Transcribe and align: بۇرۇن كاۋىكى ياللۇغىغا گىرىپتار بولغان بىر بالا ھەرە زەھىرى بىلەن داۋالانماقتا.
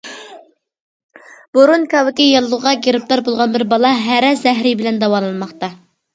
بۇرۇن 1.57 1.85
كاۋىكى 1.91 2.27
ياللۇغىغا 2.29 2.73
گىرىپتار 2.89 3.23
بولغان 3.29 3.55
بىر 3.59 3.67
بالا 3.75 3.93
ھەرە 4.09 4.33
زەھىرى 4.43 4.75
بىلەن 4.83 5.01
داۋالانماقتا. 5.07 5.73